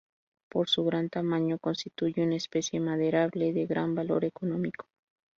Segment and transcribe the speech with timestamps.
[0.49, 4.87] Por su gran tamaño, constituye una especie maderable de gran valor económico.